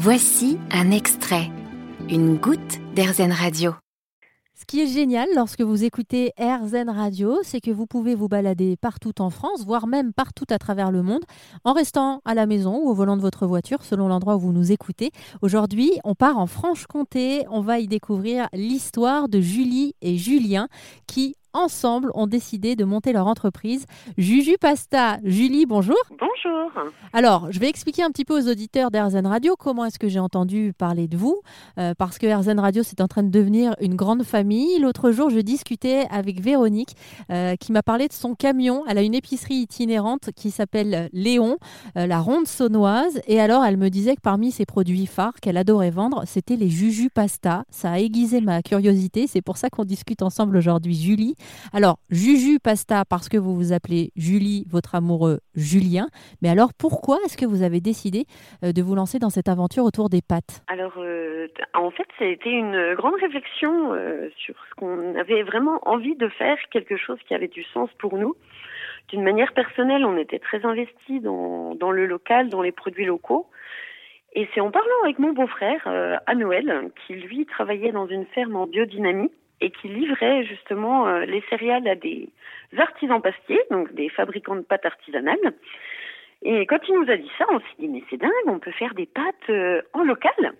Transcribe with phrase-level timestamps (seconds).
[0.00, 1.50] Voici un extrait,
[2.08, 3.72] une goutte d'Airzen Radio.
[4.54, 8.76] Ce qui est génial lorsque vous écoutez AirZen Radio, c'est que vous pouvez vous balader
[8.76, 11.24] partout en France, voire même partout à travers le monde,
[11.64, 14.52] en restant à la maison ou au volant de votre voiture, selon l'endroit où vous
[14.52, 15.10] nous écoutez.
[15.42, 17.44] Aujourd'hui, on part en Franche-Comté.
[17.50, 20.68] On va y découvrir l'histoire de Julie et Julien
[21.08, 23.84] qui, ensemble, ont décidé de monter leur entreprise
[24.16, 25.18] Juju Pasta.
[25.24, 25.96] Julie, bonjour.
[26.10, 26.70] Bonjour.
[27.12, 30.20] Alors, je vais expliquer un petit peu aux auditeurs d'Airzen Radio comment est-ce que j'ai
[30.20, 31.40] entendu parler de vous,
[31.78, 34.78] euh, parce que Airzen Radio, c'est en train de devenir une grande famille.
[34.78, 36.96] L'autre jour, je discutais avec Véronique,
[37.30, 38.84] euh, qui m'a parlé de son camion.
[38.88, 41.58] Elle a une épicerie itinérante qui s'appelle Léon,
[41.96, 43.20] euh, la ronde saunoise.
[43.26, 46.68] Et alors, elle me disait que parmi ses produits phares qu'elle adorait vendre, c'était les
[46.68, 47.64] Juju Pasta.
[47.70, 49.26] Ça a aiguisé ma curiosité.
[49.26, 51.34] C'est pour ça qu'on discute ensemble aujourd'hui, Julie.
[51.72, 56.06] Alors, Juju Pasta, parce que vous vous appelez Julie, votre amoureux Julien.
[56.42, 58.24] Mais alors, pourquoi est-ce que vous avez décidé
[58.64, 60.62] euh, de vous lancer dans cette aventure autour des pâtes?
[60.68, 66.16] Alors, euh, en fait, ça une grande réflexion euh, sur ce qu'on avait vraiment envie
[66.16, 68.34] de faire, quelque chose qui avait du sens pour nous.
[69.08, 73.46] D'une manière personnelle, on était très investis dans, le local, dans les produits locaux.
[74.34, 75.88] Et c'est en parlant avec mon beau-frère,
[76.26, 81.42] à Noël, qui lui travaillait dans une ferme en biodynamie et qui livrait justement les
[81.50, 82.28] céréales à des
[82.76, 85.54] artisans pastiers, donc des fabricants de pâtes artisanales.
[86.42, 88.72] Et quand il nous a dit ça, on s'est dit mais c'est dingue, on peut
[88.72, 89.50] faire des pâtes
[89.92, 90.52] en local.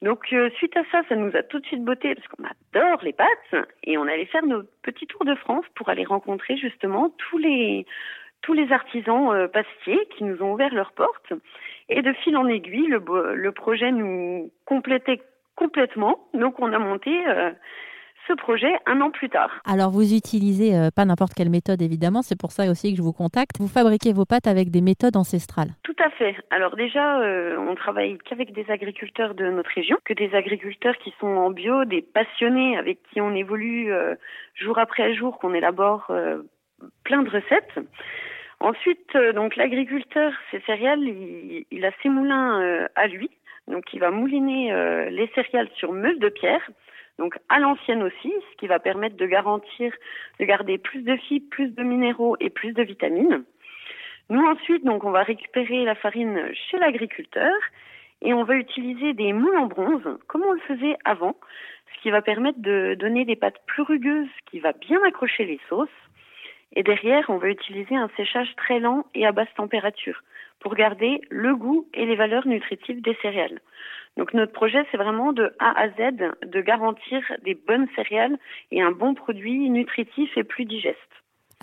[0.00, 3.12] Donc suite à ça, ça nous a tout de suite botté parce qu'on adore les
[3.12, 7.38] pâtes et on allait faire nos petits tours de France pour aller rencontrer justement tous
[7.38, 7.86] les
[8.42, 11.32] tous les artisans pastiers qui nous ont ouvert leurs portes.
[11.88, 15.20] Et de fil en aiguille, le, le projet nous complétait
[15.54, 16.26] complètement.
[16.34, 17.12] Donc on a monté
[18.26, 19.50] ce projet un an plus tard.
[19.64, 23.02] Alors vous utilisez euh, pas n'importe quelle méthode évidemment, c'est pour ça aussi que je
[23.02, 23.58] vous contacte.
[23.58, 25.70] Vous fabriquez vos pâtes avec des méthodes ancestrales.
[25.82, 26.36] Tout à fait.
[26.50, 31.14] Alors déjà, euh, on travaille qu'avec des agriculteurs de notre région, que des agriculteurs qui
[31.20, 34.14] sont en bio, des passionnés avec qui on évolue euh,
[34.54, 36.42] jour après jour, qu'on élabore euh,
[37.04, 37.78] plein de recettes.
[38.60, 43.28] Ensuite, donc l'agriculteur, ses céréales, il, il, a ses moulins à lui,
[43.66, 44.72] donc il va mouliner
[45.10, 46.62] les céréales sur meule de pierre
[47.18, 49.92] donc à l'ancienne aussi, ce qui va permettre de garantir
[50.40, 53.44] de garder plus de fibres, plus de minéraux et plus de vitamines.
[54.30, 57.52] Nous ensuite, donc on va récupérer la farine chez l'agriculteur
[58.22, 61.36] et on va utiliser des moules en bronze comme on le faisait avant,
[61.94, 65.60] ce qui va permettre de donner des pâtes plus rugueuses qui va bien accrocher les
[65.68, 65.88] sauces.
[66.74, 70.22] Et derrière, on va utiliser un séchage très lent et à basse température
[70.62, 73.60] pour garder le goût et les valeurs nutritives des céréales.
[74.16, 78.38] Donc notre projet, c'est vraiment de A à Z de garantir des bonnes céréales
[78.70, 80.98] et un bon produit nutritif et plus digeste.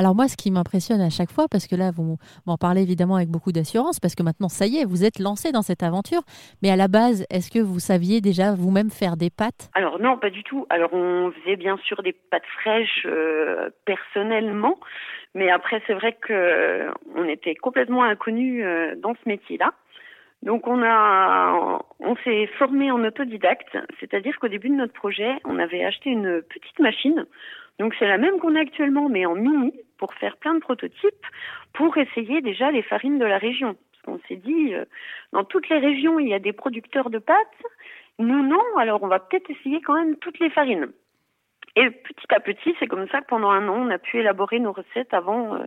[0.00, 3.16] Alors moi, ce qui m'impressionne à chaque fois, parce que là, vous m'en parlez évidemment
[3.16, 6.22] avec beaucoup d'assurance, parce que maintenant, ça y est, vous êtes lancé dans cette aventure.
[6.62, 9.68] Mais à la base, est-ce que vous saviez déjà vous-même faire des pâtes?
[9.74, 10.66] Alors non, pas du tout.
[10.70, 14.78] Alors on faisait bien sûr des pâtes fraîches euh, personnellement,
[15.34, 19.74] mais après, c'est vrai que on était complètement inconnus euh, dans ce métier-là.
[20.42, 25.58] Donc on a, on s'est formé en autodidacte, c'est-à-dire qu'au début de notre projet, on
[25.58, 27.26] avait acheté une petite machine.
[27.80, 31.26] Donc c'est la même qu'on a actuellement, mais en mini, pour faire plein de prototypes,
[31.74, 33.76] pour essayer déjà les farines de la région.
[33.92, 34.84] Parce qu'on s'est dit, euh,
[35.32, 37.36] dans toutes les régions, il y a des producteurs de pâtes.
[38.18, 40.92] Nous non, alors on va peut-être essayer quand même toutes les farines.
[41.76, 44.58] Et petit à petit, c'est comme ça que pendant un an, on a pu élaborer
[44.58, 45.64] nos recettes avant, euh,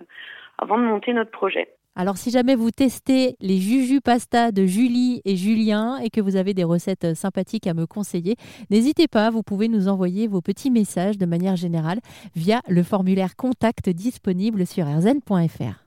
[0.58, 1.70] avant de monter notre projet.
[1.96, 6.38] Alors si jamais vous testez les Juju Pasta de Julie et Julien et que vous
[6.38, 8.38] avez des recettes sympathiques à me conseiller,
[8.70, 12.00] n'hésitez pas, vous pouvez nous envoyer vos petits messages de manière générale
[12.36, 15.86] via le formulaire contact disponible sur erzen.fr.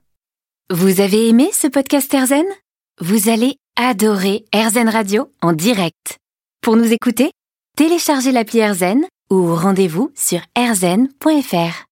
[0.70, 2.46] Vous avez aimé ce podcast Erzen?
[3.00, 6.18] Vous allez adorer Erzen Radio en direct.
[6.60, 7.32] Pour nous écouter,
[7.76, 11.82] téléchargez l'appli Erzen ou rendez-vous sur erzen.fr.